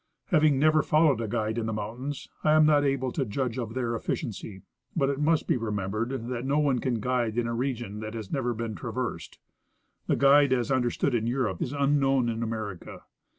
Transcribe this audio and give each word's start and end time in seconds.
Having 0.29 0.57
never 0.57 0.81
followed 0.81 1.21
a 1.21 1.27
guide 1.27 1.59
in 1.59 1.67
the 1.67 1.73
mountains, 1.73 2.27
I 2.43 2.53
am 2.53 2.65
not 2.65 2.83
able 2.83 3.11
to 3.11 3.23
judge 3.23 3.59
of 3.59 3.75
their 3.75 3.93
efficiency, 3.93 4.63
but 4.95 5.11
it 5.11 5.19
must 5.19 5.45
be 5.47 5.57
remembered 5.57 6.25
that 6.29 6.43
no 6.43 6.57
one 6.57 6.79
can 6.79 6.99
guide 6.99 7.37
in 7.37 7.45
a 7.45 7.53
region 7.53 7.99
that 7.99 8.15
has 8.15 8.31
never 8.31 8.55
been 8.55 8.73
traversed. 8.73 9.37
The" 10.07 10.15
guide" 10.15 10.53
as 10.53 10.71
understood 10.71 11.13
in 11.13 11.27
Europe 11.27 11.61
is 11.61 11.71
unknown 11.71 12.29
in 12.29 12.41
America. 12.41 13.03